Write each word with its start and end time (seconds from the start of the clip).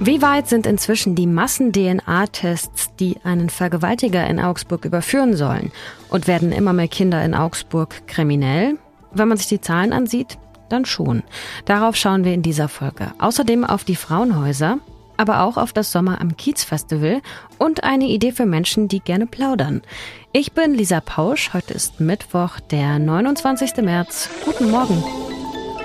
Wie 0.00 0.22
weit 0.22 0.48
sind 0.48 0.64
inzwischen 0.64 1.16
die 1.16 1.26
Massen-DNA-Tests, 1.26 2.94
die 3.00 3.16
einen 3.24 3.50
Vergewaltiger 3.50 4.24
in 4.28 4.38
Augsburg 4.38 4.84
überführen 4.84 5.36
sollen? 5.36 5.72
Und 6.08 6.28
werden 6.28 6.52
immer 6.52 6.72
mehr 6.72 6.86
Kinder 6.86 7.24
in 7.24 7.34
Augsburg 7.34 8.06
kriminell? 8.06 8.78
Wenn 9.12 9.26
man 9.26 9.36
sich 9.36 9.48
die 9.48 9.60
Zahlen 9.60 9.92
ansieht, 9.92 10.38
dann 10.68 10.84
schon. 10.84 11.24
Darauf 11.64 11.96
schauen 11.96 12.24
wir 12.24 12.32
in 12.32 12.42
dieser 12.42 12.68
Folge. 12.68 13.12
Außerdem 13.18 13.64
auf 13.64 13.82
die 13.82 13.96
Frauenhäuser, 13.96 14.78
aber 15.16 15.42
auch 15.42 15.56
auf 15.56 15.72
das 15.72 15.90
Sommer 15.90 16.20
am 16.20 16.36
Kiez 16.36 16.62
Festival 16.62 17.20
und 17.58 17.82
eine 17.82 18.06
Idee 18.06 18.30
für 18.30 18.46
Menschen, 18.46 18.86
die 18.86 19.00
gerne 19.00 19.26
plaudern. 19.26 19.82
Ich 20.32 20.52
bin 20.52 20.74
Lisa 20.74 21.00
Pausch. 21.00 21.52
Heute 21.54 21.74
ist 21.74 21.98
Mittwoch, 21.98 22.60
der 22.70 23.00
29. 23.00 23.78
März. 23.78 24.30
Guten 24.44 24.70
Morgen. 24.70 25.02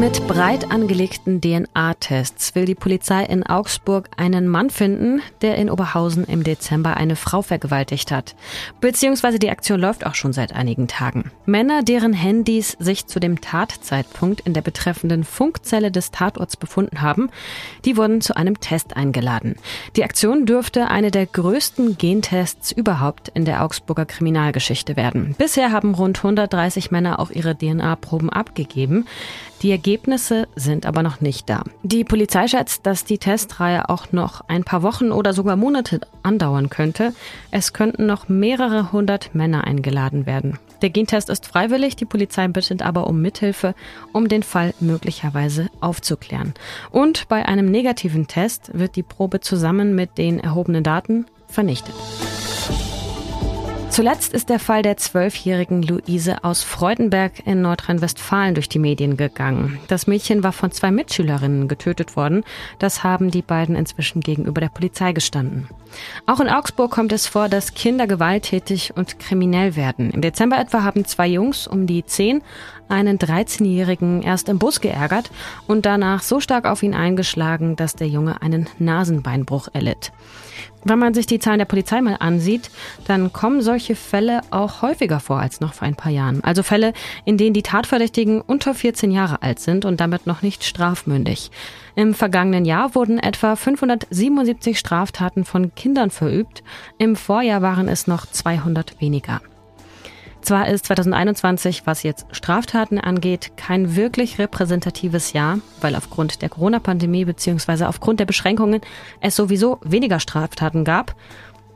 Mit 0.00 0.26
breit 0.26 0.70
angelegten 0.70 1.42
DNA-Tests 1.42 2.54
will 2.54 2.64
die 2.64 2.74
Polizei 2.74 3.22
in 3.22 3.42
Augsburg 3.42 4.08
einen 4.16 4.48
Mann 4.48 4.70
finden, 4.70 5.20
der 5.42 5.56
in 5.56 5.68
Oberhausen 5.68 6.24
im 6.24 6.42
Dezember 6.42 6.96
eine 6.96 7.16
Frau 7.16 7.42
vergewaltigt 7.42 8.10
hat. 8.10 8.34
Beziehungsweise 8.80 9.38
die 9.38 9.50
Aktion 9.50 9.78
läuft 9.78 10.06
auch 10.06 10.14
schon 10.14 10.32
seit 10.32 10.54
einigen 10.54 10.88
Tagen. 10.88 11.30
Männer, 11.44 11.82
deren 11.82 12.14
Handys 12.14 12.78
sich 12.80 13.08
zu 13.08 13.20
dem 13.20 13.42
Tatzeitpunkt 13.42 14.40
in 14.40 14.54
der 14.54 14.62
betreffenden 14.62 15.22
Funkzelle 15.22 15.90
des 15.90 16.10
Tatorts 16.10 16.56
befunden 16.56 17.02
haben, 17.02 17.28
die 17.84 17.98
wurden 17.98 18.22
zu 18.22 18.34
einem 18.34 18.58
Test 18.58 18.96
eingeladen. 18.96 19.56
Die 19.96 20.04
Aktion 20.04 20.46
dürfte 20.46 20.88
eine 20.88 21.10
der 21.10 21.26
größten 21.26 21.98
Gentests 21.98 22.72
überhaupt 22.72 23.28
in 23.34 23.44
der 23.44 23.62
Augsburger 23.62 24.06
Kriminalgeschichte 24.06 24.96
werden. 24.96 25.34
Bisher 25.36 25.72
haben 25.72 25.92
rund 25.92 26.16
130 26.16 26.90
Männer 26.90 27.18
auch 27.18 27.30
ihre 27.30 27.54
DNA-Proben 27.54 28.30
abgegeben. 28.30 29.04
Die 29.62 29.70
Ergebnisse 29.70 30.48
sind 30.56 30.86
aber 30.86 31.02
noch 31.02 31.20
nicht 31.20 31.50
da. 31.50 31.64
Die 31.82 32.04
Polizei 32.04 32.48
schätzt, 32.48 32.86
dass 32.86 33.04
die 33.04 33.18
Testreihe 33.18 33.88
auch 33.88 34.10
noch 34.12 34.40
ein 34.48 34.64
paar 34.64 34.82
Wochen 34.82 35.12
oder 35.12 35.34
sogar 35.34 35.56
Monate 35.56 36.00
andauern 36.22 36.70
könnte. 36.70 37.12
Es 37.50 37.72
könnten 37.72 38.06
noch 38.06 38.28
mehrere 38.28 38.92
hundert 38.92 39.34
Männer 39.34 39.64
eingeladen 39.64 40.24
werden. 40.24 40.58
Der 40.80 40.88
Gentest 40.88 41.28
ist 41.28 41.46
freiwillig, 41.46 41.96
die 41.96 42.06
Polizei 42.06 42.48
bittet 42.48 42.80
aber 42.80 43.06
um 43.06 43.20
Mithilfe, 43.20 43.74
um 44.12 44.28
den 44.28 44.42
Fall 44.42 44.72
möglicherweise 44.80 45.68
aufzuklären. 45.80 46.54
Und 46.90 47.28
bei 47.28 47.44
einem 47.44 47.70
negativen 47.70 48.28
Test 48.28 48.70
wird 48.72 48.96
die 48.96 49.02
Probe 49.02 49.40
zusammen 49.40 49.94
mit 49.94 50.16
den 50.16 50.40
erhobenen 50.40 50.82
Daten 50.82 51.26
vernichtet. 51.48 51.94
Zuletzt 54.00 54.32
ist 54.32 54.48
der 54.48 54.58
Fall 54.58 54.80
der 54.80 54.96
zwölfjährigen 54.96 55.82
Luise 55.82 56.42
aus 56.42 56.62
Freudenberg 56.62 57.46
in 57.46 57.60
Nordrhein-Westfalen 57.60 58.54
durch 58.54 58.70
die 58.70 58.78
Medien 58.78 59.18
gegangen. 59.18 59.78
Das 59.88 60.06
Mädchen 60.06 60.42
war 60.42 60.52
von 60.52 60.72
zwei 60.72 60.90
Mitschülerinnen 60.90 61.68
getötet 61.68 62.16
worden. 62.16 62.42
Das 62.78 63.04
haben 63.04 63.30
die 63.30 63.42
beiden 63.42 63.76
inzwischen 63.76 64.22
gegenüber 64.22 64.62
der 64.62 64.70
Polizei 64.70 65.12
gestanden. 65.12 65.68
Auch 66.24 66.40
in 66.40 66.48
Augsburg 66.48 66.90
kommt 66.92 67.12
es 67.12 67.26
vor, 67.26 67.50
dass 67.50 67.74
Kinder 67.74 68.06
gewalttätig 68.06 68.96
und 68.96 69.18
kriminell 69.18 69.76
werden. 69.76 70.10
Im 70.12 70.22
Dezember 70.22 70.58
etwa 70.58 70.82
haben 70.82 71.04
zwei 71.04 71.26
Jungs 71.26 71.66
um 71.66 71.86
die 71.86 72.06
zehn 72.06 72.40
einen 72.88 73.18
13-Jährigen 73.18 74.22
erst 74.22 74.48
im 74.48 74.58
Bus 74.58 74.80
geärgert 74.80 75.30
und 75.66 75.84
danach 75.84 76.22
so 76.22 76.40
stark 76.40 76.64
auf 76.64 76.82
ihn 76.82 76.94
eingeschlagen, 76.94 77.76
dass 77.76 77.96
der 77.96 78.08
Junge 78.08 78.40
einen 78.40 78.66
Nasenbeinbruch 78.78 79.68
erlitt. 79.74 80.10
Wenn 80.84 80.98
man 80.98 81.14
sich 81.14 81.26
die 81.26 81.38
Zahlen 81.38 81.58
der 81.58 81.66
Polizei 81.66 82.00
mal 82.00 82.16
ansieht, 82.20 82.70
dann 83.06 83.32
kommen 83.32 83.60
solche 83.60 83.94
Fälle 83.94 84.40
auch 84.50 84.82
häufiger 84.82 85.20
vor 85.20 85.38
als 85.38 85.60
noch 85.60 85.74
vor 85.74 85.86
ein 85.86 85.94
paar 85.94 86.12
Jahren. 86.12 86.42
Also 86.42 86.62
Fälle, 86.62 86.92
in 87.24 87.36
denen 87.36 87.54
die 87.54 87.62
Tatverdächtigen 87.62 88.40
unter 88.40 88.74
14 88.74 89.10
Jahre 89.10 89.42
alt 89.42 89.60
sind 89.60 89.84
und 89.84 90.00
damit 90.00 90.26
noch 90.26 90.42
nicht 90.42 90.64
strafmündig. 90.64 91.50
Im 91.96 92.14
vergangenen 92.14 92.64
Jahr 92.64 92.94
wurden 92.94 93.18
etwa 93.18 93.56
577 93.56 94.78
Straftaten 94.78 95.44
von 95.44 95.74
Kindern 95.74 96.10
verübt. 96.10 96.62
Im 96.98 97.14
Vorjahr 97.16 97.62
waren 97.62 97.88
es 97.88 98.06
noch 98.06 98.26
200 98.26 99.00
weniger. 99.00 99.40
Zwar 100.42 100.68
ist 100.68 100.86
2021, 100.86 101.82
was 101.86 102.02
jetzt 102.02 102.26
Straftaten 102.32 102.98
angeht, 102.98 103.52
kein 103.56 103.94
wirklich 103.94 104.38
repräsentatives 104.38 105.32
Jahr, 105.32 105.58
weil 105.80 105.94
aufgrund 105.94 106.42
der 106.42 106.48
Corona-Pandemie 106.48 107.26
bzw. 107.26 107.84
aufgrund 107.84 108.20
der 108.20 108.26
Beschränkungen 108.26 108.80
es 109.20 109.36
sowieso 109.36 109.78
weniger 109.82 110.18
Straftaten 110.18 110.84
gab. 110.84 111.14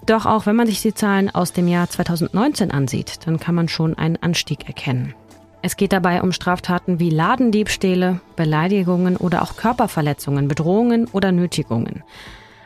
Doch 0.07 0.27
auch 0.27 0.47
wenn 0.47 0.57
man 0.57 0.67
sich 0.67 0.83
die 0.83 0.95
Zahlen 0.95 1.35
aus 1.35 1.53
dem 1.53 1.69
Jahr 1.69 1.89
2019 1.89 2.71
ansieht, 2.71 3.27
dann 3.27 3.39
kann 3.39 3.55
man 3.55 3.69
schon 3.69 3.97
einen 3.97 4.17
Anstieg 4.17 4.67
erkennen. 4.67 5.15
Es 5.63 5.77
geht 5.77 5.93
dabei 5.93 6.23
um 6.23 6.33
Straftaten 6.33 7.01
wie 7.01 7.09
Ladendiebstähle, 7.09 8.21
Beleidigungen 8.37 9.17
oder 9.17 9.41
auch 9.43 9.57
Körperverletzungen, 9.57 10.47
Bedrohungen 10.47 11.07
oder 11.07 11.33
Nötigungen. 11.33 12.03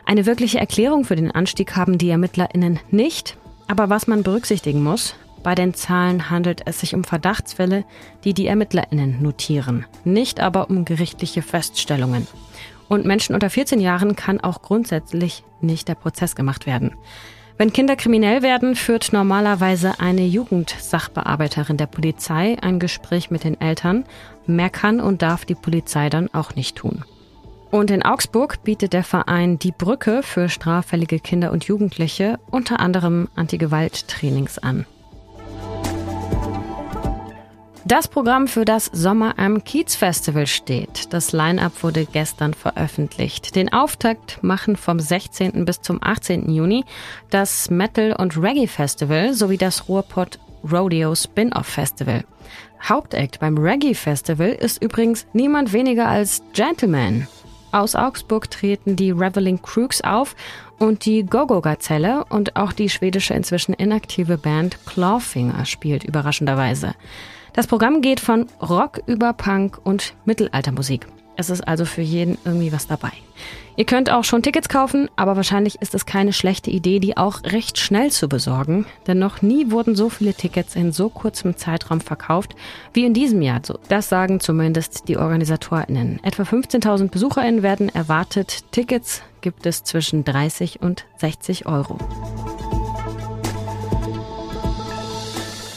Eine 0.05 0.25
wirkliche 0.25 0.59
Erklärung 0.59 1.05
für 1.05 1.15
den 1.15 1.31
Anstieg 1.31 1.75
haben 1.75 1.97
die 1.97 2.09
Ermittlerinnen 2.09 2.79
nicht, 2.89 3.37
aber 3.67 3.89
was 3.89 4.07
man 4.07 4.23
berücksichtigen 4.23 4.83
muss, 4.83 5.15
bei 5.43 5.55
den 5.55 5.73
Zahlen 5.73 6.29
handelt 6.29 6.61
es 6.65 6.79
sich 6.79 6.95
um 6.95 7.03
Verdachtsfälle, 7.03 7.85
die 8.23 8.33
die 8.33 8.47
Ermittlerinnen 8.47 9.21
notieren, 9.21 9.85
nicht 10.03 10.39
aber 10.39 10.69
um 10.69 10.85
gerichtliche 10.85 11.41
Feststellungen. 11.41 12.27
Und 12.87 13.05
Menschen 13.05 13.35
unter 13.35 13.49
14 13.49 13.79
Jahren 13.79 14.15
kann 14.15 14.39
auch 14.39 14.61
grundsätzlich 14.61 15.43
nicht 15.61 15.87
der 15.87 15.95
Prozess 15.95 16.35
gemacht 16.35 16.65
werden. 16.65 16.95
Wenn 17.57 17.73
Kinder 17.73 17.97
kriminell 17.97 18.41
werden, 18.41 18.75
führt 18.75 19.11
normalerweise 19.11 19.99
eine 19.99 20.25
Jugendsachbearbeiterin 20.25 21.75
der 21.75 21.87
Polizei 21.87 22.57
ein 22.61 22.79
Gespräch 22.79 23.31
mit 23.31 23.43
den 23.43 23.59
Eltern. 23.59 24.05
Mehr 24.47 24.69
kann 24.69 25.01
und 25.01 25.21
darf 25.21 25.43
die 25.43 25.55
Polizei 25.55 26.09
dann 26.09 26.33
auch 26.33 26.55
nicht 26.55 26.77
tun. 26.77 27.03
Und 27.69 27.91
in 27.91 28.01
Augsburg 28.01 28.63
bietet 28.63 28.93
der 28.93 29.03
Verein 29.03 29.59
Die 29.59 29.73
Brücke 29.73 30.23
für 30.23 30.49
straffällige 30.49 31.19
Kinder 31.19 31.51
und 31.51 31.65
Jugendliche 31.65 32.39
unter 32.49 32.79
anderem 32.79 33.27
Antigewalttrainings 33.35 34.57
an. 34.57 34.85
Das 37.85 38.09
Programm 38.09 38.47
für 38.47 38.65
das 38.65 38.87
Sommer 38.87 39.39
am 39.39 39.63
Kiez 39.63 39.95
Festival 39.95 40.47
steht. 40.47 41.13
Das 41.13 41.31
Line-up 41.31 41.81
wurde 41.81 42.05
gestern 42.05 42.53
veröffentlicht. 42.53 43.55
Den 43.55 43.71
Auftakt 43.71 44.43
machen 44.43 44.75
vom 44.75 44.99
16. 44.99 45.63
bis 45.63 45.81
zum 45.81 45.99
18. 46.01 46.51
Juni 46.51 46.83
das 47.29 47.69
Metal 47.69 48.13
und 48.13 48.37
Reggae 48.37 48.67
Festival 48.67 49.33
sowie 49.33 49.57
das 49.57 49.87
Ruhrpott 49.87 50.39
Rodeo 50.69 51.15
Spin-off 51.15 51.67
Festival. 51.67 52.25
Hauptakt 52.83 53.39
beim 53.39 53.57
Reggae 53.57 53.95
Festival 53.95 54.49
ist 54.49 54.83
übrigens 54.83 55.25
niemand 55.31 55.71
weniger 55.71 56.09
als 56.09 56.43
Gentleman. 56.53 57.27
Aus 57.71 57.95
Augsburg 57.95 58.51
treten 58.51 58.97
die 58.97 59.11
Reveling 59.11 59.61
Crooks 59.61 60.01
auf 60.01 60.35
und 60.79 61.05
die 61.05 61.23
Gogo 61.23 61.61
Gazelle 61.61 62.25
und 62.25 62.55
auch 62.55 62.73
die 62.73 62.89
schwedische 62.89 63.33
inzwischen 63.33 63.73
inaktive 63.73 64.37
Band 64.37 64.85
Clawfinger 64.85 65.65
spielt 65.65 66.03
überraschenderweise. 66.03 66.95
Das 67.53 67.67
Programm 67.67 68.01
geht 68.01 68.19
von 68.19 68.47
Rock 68.61 69.01
über 69.05 69.33
Punk 69.33 69.79
und 69.83 70.13
Mittelaltermusik. 70.25 71.07
Es 71.35 71.49
ist 71.49 71.65
also 71.67 71.85
für 71.85 72.01
jeden 72.01 72.37
irgendwie 72.43 72.73
was 72.73 72.87
dabei. 72.87 73.11
Ihr 73.77 73.85
könnt 73.85 74.11
auch 74.11 74.25
schon 74.25 74.43
Tickets 74.43 74.67
kaufen, 74.67 75.09
aber 75.15 75.37
wahrscheinlich 75.37 75.81
ist 75.81 75.95
es 75.95 76.05
keine 76.05 76.33
schlechte 76.33 76.69
Idee, 76.69 76.99
die 76.99 77.15
auch 77.15 77.43
recht 77.45 77.77
schnell 77.77 78.11
zu 78.11 78.27
besorgen, 78.27 78.85
denn 79.07 79.19
noch 79.19 79.41
nie 79.41 79.71
wurden 79.71 79.95
so 79.95 80.09
viele 80.09 80.33
Tickets 80.33 80.75
in 80.75 80.91
so 80.91 81.07
kurzem 81.07 81.55
Zeitraum 81.55 82.01
verkauft 82.01 82.57
wie 82.91 83.05
in 83.05 83.13
diesem 83.13 83.41
Jahr. 83.41 83.61
Das 83.87 84.09
sagen 84.09 84.41
zumindest 84.41 85.07
die 85.07 85.15
Organisatorinnen. 85.15 86.19
Etwa 86.23 86.43
15.000 86.43 87.09
Besucherinnen 87.09 87.63
werden 87.63 87.87
erwartet. 87.87 88.65
Tickets 88.71 89.21
gibt 89.39 89.65
es 89.65 89.85
zwischen 89.85 90.25
30 90.25 90.81
und 90.81 91.05
60 91.19 91.65
Euro. 91.65 91.97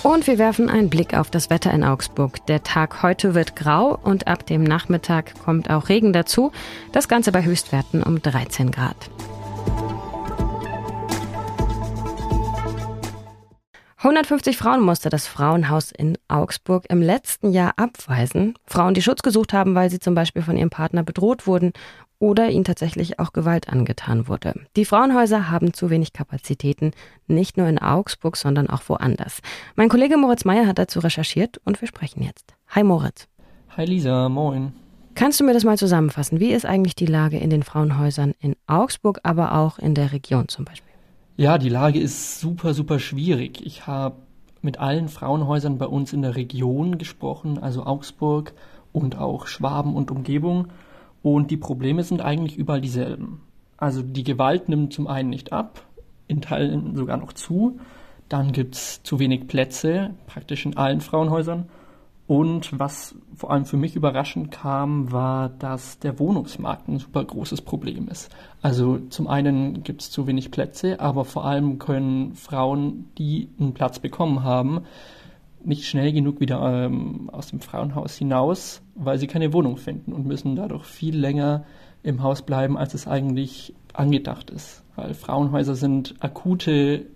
Und 0.02 0.26
wir 0.26 0.36
werfen 0.38 0.68
einen 0.68 0.90
Blick 0.90 1.14
auf 1.14 1.30
das 1.30 1.48
Wetter 1.48 1.72
in 1.72 1.84
Augsburg. 1.84 2.44
Der 2.46 2.64
Tag 2.64 3.04
heute 3.04 3.37
wird 3.37 3.54
grau 3.54 3.96
und 4.02 4.26
ab 4.26 4.44
dem 4.46 4.64
Nachmittag 4.64 5.32
kommt 5.44 5.70
auch 5.70 5.88
Regen 5.88 6.12
dazu. 6.12 6.50
Das 6.90 7.06
Ganze 7.06 7.31
bei 7.31 7.44
Höchstwerten 7.44 8.02
um 8.02 8.20
13 8.20 8.72
Grad. 8.72 8.96
»150 14.00 14.56
Frauen 14.56 14.81
musste 14.81 15.08
das 15.08 15.28
Frauenhaus 15.28 15.93
in 15.93 16.19
Augsburg 16.26 16.87
im 16.88 17.00
letzten 17.00 17.52
Jahr 17.52 17.75
abweisen. 17.76 18.58
Frauen, 18.66 18.94
die 18.94 19.02
Schutz 19.02 19.22
gesucht 19.22 19.52
haben, 19.52 19.76
weil 19.76 19.88
sie 19.90 20.00
zum 20.00 20.16
Beispiel 20.16 20.43
von 20.43 20.56
ihrem 20.56 20.70
Partner 20.70 21.04
bedroht 21.04 21.46
wurden 21.46 21.72
oder 22.22 22.50
ihnen 22.50 22.62
tatsächlich 22.62 23.19
auch 23.19 23.32
Gewalt 23.32 23.69
angetan 23.69 24.28
wurde. 24.28 24.54
Die 24.76 24.84
Frauenhäuser 24.84 25.50
haben 25.50 25.74
zu 25.74 25.90
wenig 25.90 26.12
Kapazitäten, 26.12 26.92
nicht 27.26 27.56
nur 27.56 27.66
in 27.66 27.80
Augsburg, 27.80 28.36
sondern 28.36 28.70
auch 28.70 28.82
woanders. 28.86 29.40
Mein 29.74 29.88
Kollege 29.88 30.16
Moritz 30.16 30.44
Meyer 30.44 30.69
hat 30.69 30.78
dazu 30.78 31.00
recherchiert 31.00 31.60
und 31.64 31.80
wir 31.80 31.88
sprechen 31.88 32.22
jetzt. 32.22 32.54
Hi 32.69 32.84
Moritz. 32.84 33.26
Hi 33.76 33.84
Lisa, 33.84 34.28
moin. 34.28 34.72
Kannst 35.16 35.40
du 35.40 35.44
mir 35.44 35.52
das 35.52 35.64
mal 35.64 35.76
zusammenfassen? 35.76 36.38
Wie 36.38 36.52
ist 36.52 36.64
eigentlich 36.64 36.94
die 36.94 37.06
Lage 37.06 37.38
in 37.38 37.50
den 37.50 37.64
Frauenhäusern 37.64 38.34
in 38.38 38.54
Augsburg, 38.68 39.18
aber 39.25 39.56
auch 39.56 39.80
in 39.80 39.96
der 39.96 40.12
Region 40.12 40.46
zum 40.46 40.64
Beispiel? 40.64 40.92
Ja, 41.36 41.58
die 41.58 41.70
Lage 41.70 41.98
ist 41.98 42.38
super, 42.38 42.72
super 42.72 43.00
schwierig. 43.00 43.66
Ich 43.66 43.88
habe 43.88 44.14
mit 44.60 44.78
allen 44.78 45.08
Frauenhäusern 45.08 45.76
bei 45.76 45.86
uns 45.86 46.12
in 46.12 46.22
der 46.22 46.36
Region 46.36 46.98
gesprochen, 46.98 47.58
also 47.58 47.84
Augsburg 47.84 48.52
und 48.92 49.18
auch 49.18 49.48
Schwaben 49.48 49.96
und 49.96 50.12
Umgebung. 50.12 50.68
Und 51.22 51.50
die 51.50 51.56
Probleme 51.56 52.02
sind 52.02 52.20
eigentlich 52.20 52.56
überall 52.56 52.80
dieselben. 52.80 53.40
Also 53.76 54.02
die 54.02 54.24
Gewalt 54.24 54.69
nimmt 54.69 54.92
zum 54.92 55.06
einen 55.06 55.30
nicht 55.30 55.52
ab, 55.52 55.86
in 56.28 56.40
Teilen 56.40 56.96
sogar 56.96 57.16
noch 57.16 57.32
zu. 57.32 57.78
Dann 58.28 58.52
gibt 58.52 58.74
es 58.74 59.02
zu 59.02 59.19
wenig 59.19 59.46
Plätze, 59.46 60.14
praktisch 60.26 60.64
in 60.66 60.76
allen 60.76 61.00
Frauenhäusern. 61.00 61.69
Und 62.26 62.78
was 62.78 63.14
vor 63.34 63.50
allem 63.50 63.66
für 63.66 63.76
mich 63.76 63.96
überraschend 63.96 64.50
kam, 64.50 65.12
war, 65.12 65.48
dass 65.48 65.98
der 65.98 66.19
Wohnungsmarkt 66.19 66.88
ein 66.88 66.98
super 66.98 67.25
großes 67.25 67.62
Problem 67.62 68.08
ist. 68.08 68.30
Also 68.62 68.98
zum 69.10 69.26
einen 69.26 69.82
gibt 69.82 70.02
es 70.02 70.10
zu 70.10 70.26
wenig 70.26 70.50
Plätze, 70.50 71.00
aber 71.00 71.25
vor 71.25 71.44
allem 71.44 71.78
können 71.78 72.34
Frauen, 72.34 73.10
die 73.18 73.48
einen 73.60 73.75
Platz 73.75 73.98
bekommen 73.98 74.44
haben, 74.44 74.82
nicht 75.64 75.87
schnell 75.87 76.12
genug 76.12 76.41
wieder 76.41 76.87
ähm, 76.87 77.31
aus 77.31 77.49
dem 77.49 77.61
Frauenhaus 77.61 78.17
hinaus, 78.17 78.82
weil 78.94 79.19
sie 79.19 79.26
keine 79.26 79.53
Wohnung 79.53 79.76
finden 79.76 80.12
und 80.12 80.26
müssen 80.26 80.56
dadurch 80.56 80.85
viel 80.85 81.17
länger 81.17 81.64
im 82.03 82.23
Haus 82.23 82.43
bleiben, 82.43 82.76
als 82.76 82.94
es 82.94 83.06
eigentlich 83.06 83.75
angedacht 83.93 84.50
ist. 84.50 84.82
Weil 84.97 85.14
Frauenhäuser 85.14 85.75
sind 85.75 86.14
akute 86.20 87.06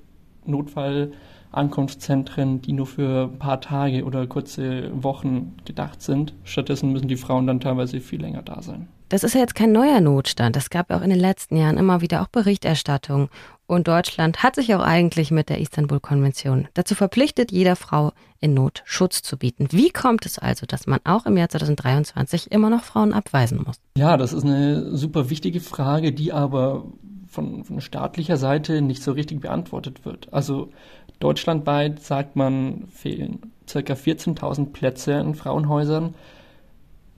Notfallankunftszentren, 0.45 2.63
die 2.63 2.73
nur 2.73 2.87
für 2.87 3.31
ein 3.33 3.39
paar 3.39 3.61
Tage 3.61 4.05
oder 4.05 4.27
kurze 4.27 4.91
Wochen 5.03 5.57
gedacht 5.65 6.03
sind. 6.03 6.35
Stattdessen 6.45 6.93
müssen 6.93 7.09
die 7.09 7.17
Frauen 7.17 7.47
dann 7.47 7.61
teilweise 7.61 8.01
viel 8.01 8.21
länger 8.21 8.43
da 8.43 8.63
sein. 8.63 8.89
Das 9.09 9.23
ist 9.23 9.35
ja 9.35 9.41
jetzt 9.41 9.55
kein 9.55 9.71
neuer 9.71 10.01
Notstand. 10.01 10.57
Es 10.57 10.69
gab 10.69 10.91
auch 10.91 11.03
in 11.03 11.11
den 11.11 11.21
letzten 11.21 11.57
Jahren 11.57 11.79
immer 11.79 12.01
wieder 12.01 12.23
auch 12.23 12.29
Berichterstattung. 12.29 13.29
Und 13.67 13.89
Deutschland 13.89 14.43
hat 14.43 14.55
sich 14.55 14.75
auch 14.75 14.83
eigentlich 14.83 15.31
mit 15.31 15.49
der 15.49 15.61
Istanbul-Konvention 15.61 16.69
dazu 16.75 16.95
verpflichtet, 16.95 17.51
jeder 17.51 17.75
Frau 17.75 18.13
in 18.39 18.55
Not 18.55 18.83
Schutz 18.85 19.23
zu 19.23 19.37
bieten. 19.37 19.69
Wie 19.73 19.91
kommt 19.91 20.25
es 20.25 20.39
also, 20.39 20.67
dass 20.67 20.87
man 20.87 21.01
auch 21.05 21.27
im 21.27 21.37
Jahr 21.37 21.49
2023 21.49 22.53
immer 22.53 22.71
noch 22.71 22.85
Frauen 22.85 23.13
abweisen 23.13 23.63
muss? 23.67 23.77
Ja, 23.97 24.17
das 24.17 24.33
ist 24.33 24.45
eine 24.45 24.97
super 24.97 25.31
wichtige 25.31 25.61
Frage, 25.61 26.13
die 26.13 26.33
aber 26.33 26.85
von, 27.27 27.65
von 27.65 27.81
staatlicher 27.81 28.37
Seite 28.37 28.83
nicht 28.83 29.03
so 29.03 29.13
richtig 29.13 29.41
beantwortet 29.41 30.05
wird. 30.05 30.33
Also 30.33 30.71
deutschlandweit 31.19 32.01
sagt 32.01 32.37
man, 32.37 32.87
fehlen 32.89 33.53
circa 33.69 33.95
14.000 33.95 34.67
Plätze 34.73 35.13
in 35.15 35.35
Frauenhäusern. 35.35 36.15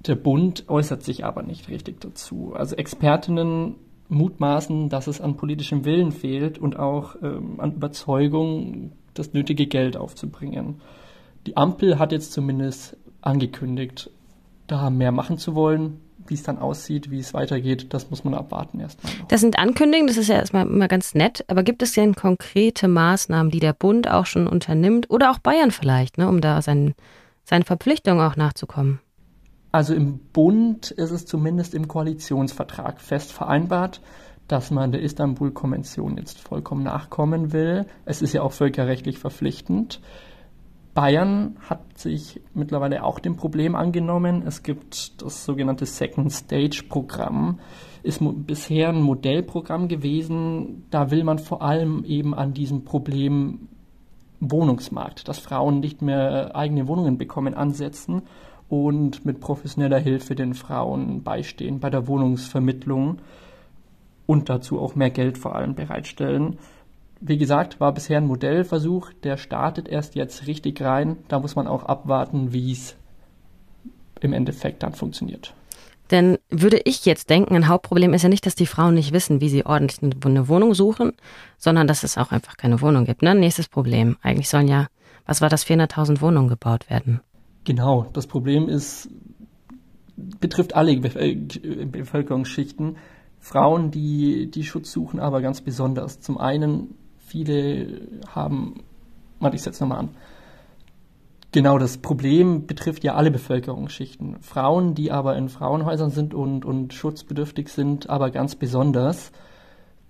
Der 0.07 0.15
Bund 0.15 0.65
äußert 0.69 1.03
sich 1.03 1.25
aber 1.25 1.43
nicht 1.43 1.69
richtig 1.69 2.01
dazu. 2.01 2.55
Also 2.55 2.77
Expertinnen 2.77 3.75
mutmaßen, 4.09 4.89
dass 4.89 5.07
es 5.07 5.21
an 5.21 5.37
politischem 5.37 5.85
Willen 5.85 6.13
fehlt 6.13 6.59
und 6.59 6.79
auch 6.79 7.17
ähm, 7.23 7.61
an 7.61 7.73
Überzeugung, 7.73 8.93
das 9.15 9.33
nötige 9.33 9.67
Geld 9.67 9.97
aufzubringen. 9.97 10.81
Die 11.47 11.57
Ampel 11.57 11.99
hat 11.99 12.13
jetzt 12.13 12.33
zumindest 12.33 12.97
angekündigt, 13.21 14.11
da 14.67 14.91
mehr 14.91 15.13
machen 15.13 15.39
zu 15.39 15.55
wollen. 15.55 16.01
Wie 16.27 16.35
es 16.35 16.43
dann 16.43 16.59
aussieht, 16.59 17.11
wie 17.11 17.21
es 17.21 17.33
weitergeht, 17.33 17.95
das 17.95 18.11
muss 18.11 18.23
man 18.23 18.35
abwarten 18.35 18.81
erstmal. 18.81 19.11
Noch. 19.15 19.29
Das 19.29 19.41
sind 19.41 19.59
Ankündigungen, 19.59 20.09
das 20.09 20.19
ist 20.19 20.29
ja 20.29 20.35
erstmal 20.35 20.67
immer 20.67 20.87
ganz 20.87 21.15
nett, 21.15 21.43
aber 21.49 21.63
gibt 21.63 21.83
es 21.83 21.93
denn 21.93 22.15
konkrete 22.15 22.87
Maßnahmen, 22.87 23.51
die 23.51 23.61
der 23.61 23.73
Bund 23.73 24.11
auch 24.11 24.27
schon 24.27 24.47
unternimmt 24.47 25.09
oder 25.09 25.31
auch 25.31 25.39
Bayern 25.39 25.71
vielleicht, 25.71 26.19
ne, 26.19 26.29
um 26.29 26.43
da 26.43 26.61
seinen, 26.61 26.95
seinen 27.45 27.63
Verpflichtungen 27.63 28.21
auch 28.21 28.37
nachzukommen? 28.37 29.01
Also 29.71 29.95
im 29.95 30.19
Bund 30.33 30.91
ist 30.91 31.11
es 31.11 31.27
zumindest 31.27 31.75
im 31.75 31.89
Koalitionsvertrag 31.89 33.01
fest 33.01 33.33
vereinbart, 33.33 34.01
dass 34.47 34.71
man 34.71 34.93
der 34.93 35.03
Istanbul-Konvention 35.03 36.17
jetzt 36.17 36.41
vollkommen 36.41 36.83
nachkommen 36.83 37.53
will. 37.53 37.85
Es 38.07 38.23
ist 38.23 38.33
ja 38.33 38.43
auch 38.43 38.53
völkerrechtlich 38.53 39.19
verpflichtend. 39.19 40.01
Bayern 40.95 41.59
hat 41.61 41.99
sich 41.99 42.41
mittlerweile 42.55 43.05
auch 43.05 43.21
dem 43.21 43.37
Problem 43.37 43.77
angenommen. 43.77 44.43
Es 44.45 44.63
gibt 44.63 45.23
das 45.23 45.45
sogenannte 45.45 45.85
Second 45.85 46.33
Stage 46.33 46.85
Programm. 46.89 47.61
Ist 48.03 48.21
bisher 48.47 48.89
ein 48.89 49.03
Modellprogramm 49.03 49.89
gewesen. 49.89 50.87
Da 50.91 51.11
will 51.11 51.25
man 51.25 51.39
vor 51.39 51.61
allem 51.63 52.05
eben 52.05 52.35
an 52.35 52.55
diesem 52.55 52.85
Problem 52.85 53.69
Wohnungsmarkt, 54.41 55.29
dass 55.29 55.39
Frauen 55.39 55.81
nicht 55.81 56.01
mehr 56.01 56.57
eigene 56.57 56.89
Wohnungen 56.89 57.19
bekommen, 57.19 57.55
ansetzen 57.55 58.23
und 58.69 59.25
mit 59.25 59.41
professioneller 59.41 59.99
Hilfe 59.99 60.35
den 60.35 60.55
Frauen 60.55 61.23
beistehen 61.23 61.81
bei 61.81 61.91
der 61.91 62.07
Wohnungsvermittlung 62.07 63.19
und 64.27 64.49
dazu 64.49 64.79
auch 64.81 64.95
mehr 64.95 65.11
Geld 65.11 65.39
vor 65.39 65.55
allem 65.55 65.75
bereitstellen 65.75 66.59
wie 67.21 67.39
gesagt, 67.39 67.81
war 67.81 67.93
bisher 67.93 68.19
ein 68.19 68.27
Modellversuch, 68.27 69.13
der 69.25 69.37
startet 69.37 69.89
erst 69.89 70.15
jetzt 70.15 70.47
richtig 70.47 70.81
rein. 70.83 71.17
Da 71.29 71.41
muss 71.41 71.57
man 71.57 71.67
auch 71.67 71.85
abwarten, 71.85 72.53
wie 72.53 72.73
es 72.73 72.97
im 74.21 74.33
Endeffekt 74.33 74.83
dann 74.83 74.95
funktioniert. 74.95 75.55
Denn 76.11 76.39
würde 76.49 76.81
ich 76.85 77.05
jetzt 77.05 77.29
denken, 77.29 77.55
ein 77.55 77.69
Hauptproblem 77.69 78.15
ist 78.15 78.23
ja 78.23 78.29
nicht, 78.29 78.47
dass 78.47 78.55
die 78.55 78.67
Frauen 78.67 78.95
nicht 78.95 79.13
wissen, 79.13 79.41
wie 79.41 79.51
sie 79.51 79.67
ordentlich 79.67 80.01
eine 80.03 80.49
Wohnung 80.49 80.75
suchen, 80.75 81.13
sondern 81.59 81.87
dass 81.87 82.03
es 82.03 82.17
auch 82.17 82.33
einfach 82.33 82.57
keine 82.57 82.81
Wohnung 82.81 83.05
gibt. 83.05 83.23
Ne? 83.23 83.35
Nächstes 83.35 83.69
Problem. 83.69 84.17
Eigentlich 84.23 84.49
sollen 84.49 84.69
ja, 84.69 84.87
was 85.27 85.43
war 85.43 85.51
das, 85.51 85.67
400.000 85.67 86.23
Wohnungen 86.23 86.49
gebaut 86.49 86.89
werden. 86.89 87.21
Genau, 87.69 88.07
das 88.15 88.27
Problem 88.27 88.67
ist, 88.67 89.11
betrifft 90.17 90.75
alle 90.75 90.93
äh, 90.93 91.35
Bevölkerungsschichten. 91.85 92.97
Frauen, 93.41 93.91
die, 93.91 94.51
die 94.51 94.65
Schutz 94.65 94.91
suchen, 94.91 95.21
aber 95.21 95.43
ganz 95.43 95.61
besonders. 95.61 96.19
Zum 96.19 96.39
einen 96.39 96.95
Viele 97.19 98.09
haben, 98.27 98.85
warte, 99.39 99.57
ich 99.57 99.63
setze 99.63 99.85
nochmal 99.85 99.99
an. 99.99 100.09
Genau, 101.53 101.77
das 101.77 101.99
Problem 101.99 102.67
betrifft 102.67 103.05
ja 103.05 103.17
alle 103.17 103.31
Bevölkerungsschichten. 103.31 104.41
Frauen, 104.41 104.95
die 104.95 105.13
aber 105.13 105.37
in 105.37 105.51
Frauenhäusern 105.51 106.09
sind 106.09 106.33
und, 106.33 106.65
und 106.65 106.95
schutzbedürftig 106.95 107.69
sind, 107.69 108.09
aber 108.09 108.31
ganz 108.31 108.55
besonders. 108.55 109.31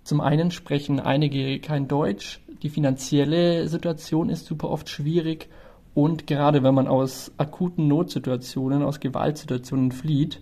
Zum 0.05 0.21
einen 0.21 0.53
sprechen 0.53 1.01
einige 1.01 1.59
kein 1.59 1.89
Deutsch. 1.89 2.41
Die 2.63 2.69
finanzielle 2.69 3.67
Situation 3.67 4.31
ist 4.31 4.47
super 4.47 4.71
oft 4.71 4.89
schwierig. 4.89 5.49
Und 5.95 6.27
gerade 6.27 6.63
wenn 6.63 6.75
man 6.75 6.87
aus 6.87 7.33
akuten 7.39 7.89
Notsituationen, 7.89 8.83
aus 8.83 9.01
Gewaltsituationen 9.01 9.93
flieht, 9.93 10.41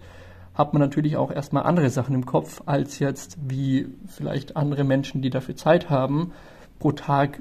hat 0.55 0.73
man 0.73 0.81
natürlich 0.81 1.17
auch 1.17 1.31
erstmal 1.31 1.65
andere 1.65 1.91
Sachen 1.91 2.15
im 2.15 2.27
Kopf 2.27 2.63
als 2.67 2.99
jetzt 2.99 3.37
wie 3.47 3.87
vielleicht 4.07 4.57
andere 4.57 4.85
Menschen, 4.85 5.23
die 5.23 5.31
dafür 5.31 5.57
Zeit 5.57 5.91
haben, 5.91 6.33
pro 6.79 6.93
Tag 6.93 7.41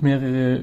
mehrere 0.00 0.56
äh, 0.56 0.60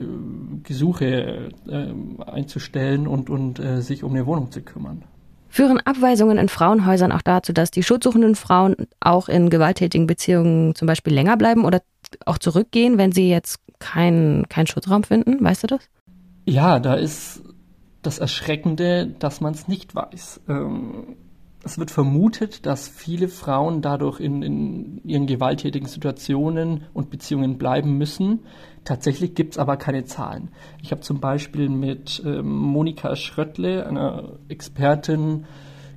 Gesuche 0.64 1.50
äh, 1.68 1.88
einzustellen 2.26 3.08
und, 3.08 3.30
und 3.30 3.60
äh, 3.60 3.82
sich 3.82 4.04
um 4.04 4.12
eine 4.12 4.25
Wohnung 4.25 4.52
zu 4.52 4.62
kümmern. 4.62 5.04
Führen 5.48 5.80
Abweisungen 5.80 6.38
in 6.38 6.50
Frauenhäusern 6.50 7.12
auch 7.12 7.24
dazu, 7.24 7.53
dass 7.53 7.72
die 7.72 7.82
schutzsuchenden 7.82 8.36
Frauen 8.36 8.75
auch 9.00 9.30
in 9.30 9.50
gewalttätigen 9.50 10.06
Beziehungen 10.06 10.75
zum 10.75 10.86
Beispiel 10.86 11.13
länger 11.13 11.38
bleiben 11.38 11.65
oder 11.65 11.82
auch 12.25 12.38
zurückgehen, 12.38 13.00
wenn 13.00 13.12
sie 13.12 13.30
jetzt 13.30 13.60
keinen 13.80 14.48
kein 14.50 14.68
Schutzraum 14.68 15.03
finden? 15.03 15.44
Weißt 15.44 15.63
du 15.63 15.68
das? 15.68 15.89
Ja, 16.50 16.79
da 16.79 16.96
ist 16.96 17.44
das 18.01 18.18
Erschreckende, 18.18 19.06
dass 19.20 19.39
man 19.39 19.53
es 19.53 19.68
nicht 19.68 19.94
weiß. 19.94 20.41
Ähm, 20.50 21.15
es 21.63 21.77
wird 21.77 21.91
vermutet, 21.91 22.65
dass 22.65 22.88
viele 22.88 23.27
Frauen 23.27 23.84
dadurch 23.84 24.20
in, 24.20 24.41
in 24.41 25.01
ihren 25.03 25.27
gewalttätigen 25.27 25.88
Situationen 25.88 26.86
und 26.91 27.12
Beziehungen 27.12 27.60
bleiben 27.60 28.00
müssen. 28.00 28.39
Tatsächlich 28.84 29.36
gibt 29.36 29.53
es 29.53 29.58
aber 29.60 29.77
keine 29.77 30.06
Zahlen. 30.06 30.50
Ich 30.82 30.91
habe 30.91 31.01
zum 31.01 31.20
Beispiel 31.20 31.70
mit 31.70 32.20
ähm, 32.25 32.50
Monika 32.50 33.15
Schröttle, 33.15 33.86
einer 33.86 34.39
Expertin, 34.48 35.46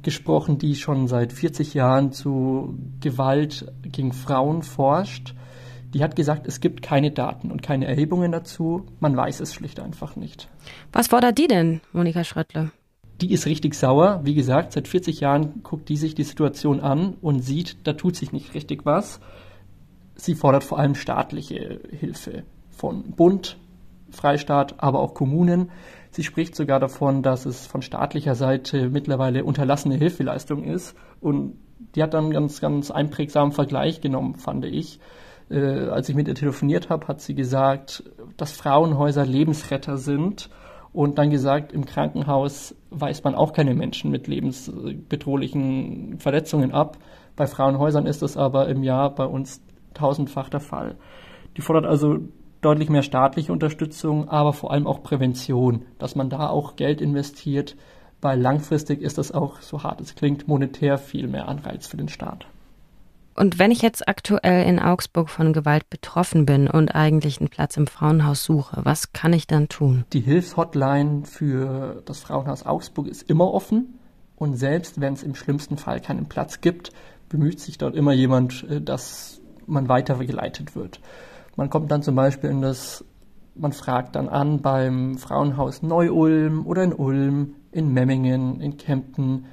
gesprochen, 0.02 0.58
die 0.58 0.74
schon 0.74 1.08
seit 1.08 1.32
40 1.32 1.72
Jahren 1.72 2.12
zu 2.12 2.76
Gewalt 3.00 3.72
gegen 3.84 4.12
Frauen 4.12 4.62
forscht. 4.62 5.34
Die 5.94 6.02
hat 6.02 6.16
gesagt, 6.16 6.46
es 6.46 6.60
gibt 6.60 6.82
keine 6.82 7.10
Daten 7.10 7.50
und 7.50 7.62
keine 7.62 7.86
Erhebungen 7.86 8.32
dazu. 8.32 8.86
Man 9.00 9.16
weiß 9.16 9.40
es 9.40 9.52
schlicht 9.52 9.80
einfach 9.80 10.16
nicht. 10.16 10.48
Was 10.92 11.08
fordert 11.08 11.38
die 11.38 11.48
denn, 11.48 11.80
Monika 11.92 12.24
Schröttle? 12.24 12.70
die 13.22 13.32
ist 13.32 13.46
richtig 13.46 13.74
sauer. 13.74 14.20
Wie 14.24 14.34
gesagt, 14.34 14.72
seit 14.72 14.88
40 14.88 15.20
Jahren 15.20 15.62
guckt 15.62 15.88
die 15.88 15.96
sich 15.96 16.14
die 16.14 16.24
Situation 16.24 16.80
an 16.80 17.14
und 17.22 17.40
sieht, 17.40 17.86
da 17.86 17.92
tut 17.92 18.16
sich 18.16 18.32
nicht 18.32 18.54
richtig 18.54 18.84
was. 18.84 19.20
Sie 20.16 20.34
fordert 20.34 20.64
vor 20.64 20.78
allem 20.78 20.94
staatliche 20.94 21.80
Hilfe 21.90 22.42
von 22.70 23.12
Bund, 23.12 23.58
Freistaat, 24.10 24.82
aber 24.82 25.00
auch 25.00 25.14
Kommunen. 25.14 25.70
Sie 26.10 26.24
spricht 26.24 26.54
sogar 26.54 26.80
davon, 26.80 27.22
dass 27.22 27.46
es 27.46 27.66
von 27.66 27.80
staatlicher 27.80 28.34
Seite 28.34 28.90
mittlerweile 28.90 29.44
unterlassene 29.44 29.94
Hilfeleistung 29.94 30.64
ist. 30.64 30.94
Und 31.20 31.58
die 31.94 32.02
hat 32.02 32.14
dann 32.14 32.24
einen 32.24 32.32
ganz, 32.32 32.60
ganz 32.60 32.90
einprägsamen 32.90 33.52
Vergleich 33.52 34.00
genommen, 34.00 34.34
fand 34.34 34.64
ich. 34.64 34.98
Äh, 35.52 35.88
als 35.90 36.08
ich 36.08 36.14
mit 36.14 36.28
ihr 36.28 36.34
telefoniert 36.34 36.88
habe, 36.88 37.06
hat 37.08 37.20
sie 37.20 37.34
gesagt, 37.34 38.04
dass 38.36 38.52
Frauenhäuser 38.52 39.26
Lebensretter 39.26 39.98
sind 39.98 40.48
und 40.92 41.18
dann 41.18 41.30
gesagt, 41.30 41.72
im 41.72 41.84
Krankenhaus 41.84 42.74
weist 42.90 43.24
man 43.24 43.34
auch 43.34 43.52
keine 43.52 43.74
Menschen 43.74 44.10
mit 44.10 44.26
lebensbedrohlichen 44.28 46.18
Verletzungen 46.18 46.72
ab. 46.72 46.98
Bei 47.36 47.46
Frauenhäusern 47.46 48.06
ist 48.06 48.22
das 48.22 48.36
aber 48.36 48.68
im 48.68 48.82
Jahr 48.82 49.14
bei 49.14 49.26
uns 49.26 49.62
tausendfach 49.94 50.48
der 50.48 50.60
Fall. 50.60 50.96
Die 51.56 51.60
fordert 51.60 51.86
also 51.86 52.18
deutlich 52.62 52.88
mehr 52.88 53.02
staatliche 53.02 53.52
Unterstützung, 53.52 54.28
aber 54.28 54.54
vor 54.54 54.70
allem 54.70 54.86
auch 54.86 55.02
Prävention, 55.02 55.84
dass 55.98 56.14
man 56.14 56.30
da 56.30 56.48
auch 56.48 56.76
Geld 56.76 57.00
investiert, 57.02 57.76
weil 58.22 58.40
langfristig 58.40 59.02
ist 59.02 59.18
das 59.18 59.32
auch, 59.32 59.60
so 59.60 59.82
hart 59.82 60.00
es 60.00 60.14
klingt, 60.14 60.48
monetär 60.48 60.96
viel 60.96 61.26
mehr 61.26 61.48
Anreiz 61.48 61.86
für 61.86 61.96
den 61.96 62.08
Staat. 62.08 62.46
Und 63.34 63.58
wenn 63.58 63.70
ich 63.70 63.82
jetzt 63.82 64.08
aktuell 64.08 64.66
in 64.66 64.78
Augsburg 64.78 65.30
von 65.30 65.52
Gewalt 65.52 65.88
betroffen 65.88 66.44
bin 66.44 66.68
und 66.68 66.94
eigentlich 66.94 67.40
einen 67.40 67.48
Platz 67.48 67.76
im 67.76 67.86
Frauenhaus 67.86 68.44
suche, 68.44 68.80
was 68.84 69.12
kann 69.12 69.32
ich 69.32 69.46
dann 69.46 69.68
tun? 69.68 70.04
Die 70.12 70.20
Hilfshotline 70.20 71.24
für 71.24 72.02
das 72.04 72.20
Frauenhaus 72.20 72.66
Augsburg 72.66 73.08
ist 73.08 73.28
immer 73.30 73.52
offen. 73.52 73.98
Und 74.36 74.56
selbst 74.56 75.00
wenn 75.00 75.14
es 75.14 75.22
im 75.22 75.34
schlimmsten 75.34 75.76
Fall 75.76 76.00
keinen 76.00 76.26
Platz 76.26 76.60
gibt, 76.60 76.92
bemüht 77.28 77.60
sich 77.60 77.78
dort 77.78 77.94
immer 77.94 78.12
jemand, 78.12 78.64
äh, 78.68 78.80
dass 78.80 79.40
man 79.66 79.88
weitergeleitet 79.88 80.74
wird. 80.74 81.00
Man 81.56 81.70
kommt 81.70 81.90
dann 81.90 82.02
zum 82.02 82.14
Beispiel 82.14 82.50
in 82.50 82.60
das, 82.60 83.04
man 83.54 83.72
fragt 83.72 84.16
dann 84.16 84.28
an 84.28 84.60
beim 84.60 85.16
Frauenhaus 85.16 85.82
Neu-Ulm 85.82 86.66
oder 86.66 86.82
in 86.82 86.92
Ulm, 86.92 87.54
in 87.70 87.92
Memmingen, 87.92 88.60
in 88.60 88.76
Kempten. 88.76 89.46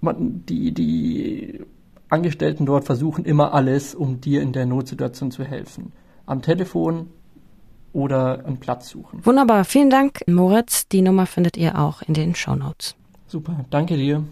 Man, 0.00 0.44
die, 0.44 0.72
die 0.72 1.64
Angestellten 2.08 2.66
dort 2.66 2.84
versuchen 2.84 3.24
immer 3.24 3.54
alles, 3.54 3.94
um 3.94 4.20
dir 4.20 4.42
in 4.42 4.52
der 4.52 4.66
Notsituation 4.66 5.30
zu 5.30 5.44
helfen. 5.44 5.92
Am 6.26 6.42
Telefon 6.42 7.08
oder 7.92 8.44
einen 8.44 8.58
Platz 8.58 8.88
suchen. 8.90 9.24
Wunderbar, 9.24 9.64
vielen 9.64 9.90
Dank, 9.90 10.20
Moritz. 10.26 10.88
Die 10.88 11.02
Nummer 11.02 11.26
findet 11.26 11.56
ihr 11.56 11.78
auch 11.78 12.02
in 12.02 12.14
den 12.14 12.34
Show 12.34 12.54
Notes. 12.54 12.96
Super, 13.26 13.64
danke 13.70 13.96
dir. 13.96 14.24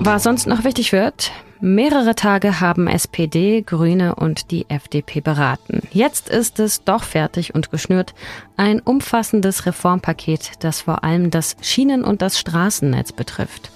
Was 0.00 0.24
sonst 0.24 0.48
noch 0.48 0.64
wichtig 0.64 0.92
wird, 0.92 1.30
mehrere 1.60 2.16
Tage 2.16 2.60
haben 2.60 2.88
SPD, 2.88 3.62
Grüne 3.62 4.16
und 4.16 4.50
die 4.50 4.68
FDP 4.68 5.20
beraten. 5.20 5.82
Jetzt 5.92 6.28
ist 6.28 6.58
es 6.58 6.82
doch 6.82 7.04
fertig 7.04 7.54
und 7.54 7.70
geschnürt. 7.70 8.12
Ein 8.56 8.80
umfassendes 8.80 9.64
Reformpaket, 9.64 10.64
das 10.64 10.80
vor 10.80 11.04
allem 11.04 11.30
das 11.30 11.56
Schienen- 11.60 12.02
und 12.02 12.20
das 12.20 12.38
Straßennetz 12.38 13.12
betrifft. 13.12 13.70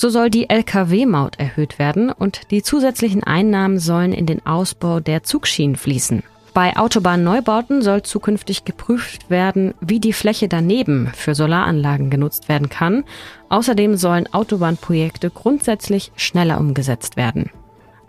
So 0.00 0.10
soll 0.10 0.30
die 0.30 0.48
Lkw-Maut 0.48 1.40
erhöht 1.40 1.80
werden 1.80 2.12
und 2.12 2.52
die 2.52 2.62
zusätzlichen 2.62 3.24
Einnahmen 3.24 3.80
sollen 3.80 4.12
in 4.12 4.26
den 4.26 4.46
Ausbau 4.46 5.00
der 5.00 5.24
Zugschienen 5.24 5.74
fließen. 5.74 6.22
Bei 6.54 6.76
Autobahnneubauten 6.76 7.82
soll 7.82 8.04
zukünftig 8.04 8.64
geprüft 8.64 9.28
werden, 9.28 9.74
wie 9.80 9.98
die 9.98 10.12
Fläche 10.12 10.46
daneben 10.46 11.10
für 11.16 11.34
Solaranlagen 11.34 12.10
genutzt 12.10 12.48
werden 12.48 12.68
kann. 12.68 13.02
Außerdem 13.48 13.96
sollen 13.96 14.32
Autobahnprojekte 14.32 15.30
grundsätzlich 15.30 16.12
schneller 16.14 16.60
umgesetzt 16.60 17.16
werden. 17.16 17.50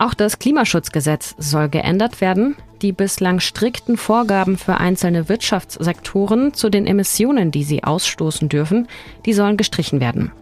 Auch 0.00 0.14
das 0.14 0.38
Klimaschutzgesetz 0.38 1.34
soll 1.36 1.68
geändert 1.68 2.22
werden. 2.22 2.56
Die 2.80 2.92
bislang 2.92 3.38
strikten 3.38 3.98
Vorgaben 3.98 4.56
für 4.56 4.78
einzelne 4.78 5.28
Wirtschaftssektoren 5.28 6.54
zu 6.54 6.70
den 6.70 6.86
Emissionen, 6.86 7.50
die 7.50 7.64
sie 7.64 7.84
ausstoßen 7.84 8.48
dürfen, 8.48 8.88
die 9.26 9.34
sollen 9.34 9.58
gestrichen 9.58 10.00
werden. 10.00 10.32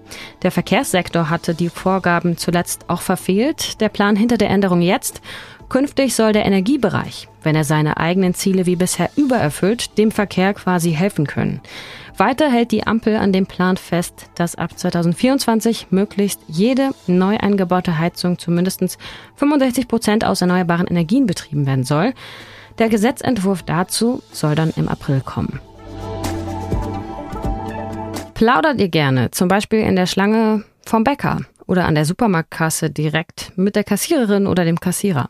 Der 0.43 0.53
Verkehrssektor 0.53 1.29
hatte 1.29 1.57
die 1.57 1.71
Vorgaben 1.71 2.37
zuletzt 2.37 2.85
auch 2.87 3.01
verfehlt. 3.01 3.81
Der 3.81 3.89
Plan 3.89 4.15
hinter 4.15 4.39
der 4.39 4.51
Änderung 4.51 4.81
jetzt 4.81 5.23
Künftig 5.69 6.15
soll 6.15 6.33
der 6.33 6.47
Energiebereich, 6.47 7.29
wenn 7.43 7.55
er 7.55 7.65
seine 7.65 7.99
eigenen 7.99 8.33
Ziele 8.33 8.65
wie 8.65 8.77
bisher 8.77 9.11
übererfüllt, 9.17 9.99
dem 9.99 10.11
Verkehr 10.11 10.55
quasi 10.55 10.93
helfen 10.93 11.27
können. 11.27 11.61
Weiter 12.19 12.51
hält 12.51 12.73
die 12.73 12.85
Ampel 12.85 13.15
an 13.15 13.33
dem 13.33 13.47
Plan 13.47 13.77
fest, 13.77 14.29
dass 14.35 14.57
ab 14.57 14.77
2024 14.77 15.89
möglichst 15.91 16.41
jede 16.49 16.91
neu 17.07 17.37
eingebaute 17.37 17.97
Heizung 17.97 18.41
zu 18.41 18.51
mindestens 18.51 18.99
65 19.37 19.87
Prozent 19.87 20.25
aus 20.25 20.41
erneuerbaren 20.41 20.89
Energien 20.89 21.27
betrieben 21.27 21.65
werden 21.65 21.85
soll. 21.85 22.13
Der 22.79 22.89
Gesetzentwurf 22.89 23.63
dazu 23.63 24.21
soll 24.33 24.57
dann 24.57 24.73
im 24.75 24.89
April 24.89 25.21
kommen. 25.21 25.61
Plaudert 28.35 28.81
ihr 28.81 28.89
gerne, 28.89 29.31
zum 29.31 29.47
Beispiel 29.47 29.81
in 29.81 29.95
der 29.95 30.07
Schlange 30.07 30.65
vom 30.87 31.05
Bäcker 31.05 31.43
oder 31.67 31.87
an 31.87 31.95
der 31.95 32.05
Supermarktkasse 32.05 32.91
direkt 32.91 33.53
mit 33.57 33.77
der 33.77 33.85
Kassiererin 33.85 34.49
oder 34.49 34.65
dem 34.65 34.81
Kassierer? 34.81 35.29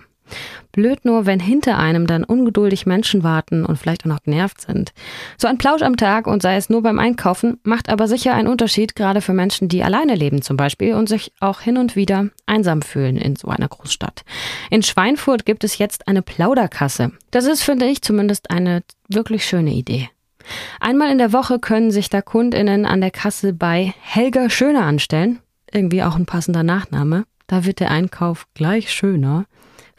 Blöd 0.72 1.04
nur, 1.04 1.26
wenn 1.26 1.40
hinter 1.40 1.78
einem 1.78 2.06
dann 2.06 2.24
ungeduldig 2.24 2.86
Menschen 2.86 3.22
warten 3.22 3.64
und 3.64 3.76
vielleicht 3.76 4.02
auch 4.04 4.08
noch 4.08 4.22
genervt 4.22 4.60
sind. 4.60 4.92
So 5.36 5.48
ein 5.48 5.58
Plausch 5.58 5.82
am 5.82 5.96
Tag 5.96 6.26
und 6.26 6.42
sei 6.42 6.56
es 6.56 6.70
nur 6.70 6.82
beim 6.82 6.98
Einkaufen, 6.98 7.58
macht 7.62 7.88
aber 7.88 8.06
sicher 8.06 8.34
einen 8.34 8.48
Unterschied, 8.48 8.94
gerade 8.94 9.20
für 9.20 9.32
Menschen, 9.32 9.68
die 9.68 9.82
alleine 9.82 10.14
leben 10.14 10.42
zum 10.42 10.56
Beispiel 10.56 10.94
und 10.94 11.08
sich 11.08 11.32
auch 11.40 11.60
hin 11.60 11.78
und 11.78 11.96
wieder 11.96 12.28
einsam 12.46 12.82
fühlen 12.82 13.16
in 13.16 13.36
so 13.36 13.48
einer 13.48 13.68
Großstadt. 13.68 14.24
In 14.70 14.82
Schweinfurt 14.82 15.46
gibt 15.46 15.64
es 15.64 15.78
jetzt 15.78 16.06
eine 16.06 16.22
Plauderkasse. 16.22 17.12
Das 17.30 17.46
ist, 17.46 17.62
finde 17.62 17.86
ich, 17.86 18.02
zumindest 18.02 18.50
eine 18.50 18.82
wirklich 19.08 19.44
schöne 19.44 19.72
Idee. 19.72 20.10
Einmal 20.80 21.10
in 21.10 21.18
der 21.18 21.32
Woche 21.32 21.58
können 21.58 21.90
sich 21.90 22.08
da 22.10 22.22
KundInnen 22.22 22.86
an 22.86 23.00
der 23.00 23.10
Kasse 23.10 23.52
bei 23.52 23.94
Helga 24.00 24.48
Schöner 24.50 24.84
anstellen. 24.84 25.40
Irgendwie 25.72 26.02
auch 26.02 26.16
ein 26.16 26.26
passender 26.26 26.62
Nachname. 26.62 27.24
Da 27.46 27.64
wird 27.64 27.80
der 27.80 27.90
Einkauf 27.90 28.46
gleich 28.54 28.92
schöner. 28.92 29.46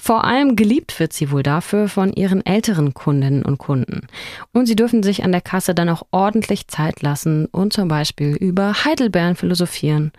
Vor 0.02 0.24
allem 0.24 0.56
geliebt 0.56 0.98
wird 1.02 1.12
sie 1.12 1.30
wohl 1.30 1.44
dafür 1.44 1.90
von 1.90 2.14
ihren 2.14 2.44
älteren 2.46 2.94
Kundinnen 2.94 3.44
und 3.44 3.58
Kunden. 3.58 4.08
Und 4.54 4.66
sie 4.66 4.78
dürfen 4.78 5.04
sich 5.04 5.26
an 5.26 5.34
der 5.34 5.42
Kasse 5.42 5.76
dann 5.76 5.90
auch 5.90 6.04
ordentlich 6.12 6.70
Zeit 6.70 7.02
lassen 7.02 7.48
und 7.48 7.74
zum 7.74 7.90
Beispiel 7.90 8.34
über 8.38 8.86
Heidelbeeren 8.86 9.36
philosophieren 9.36 10.14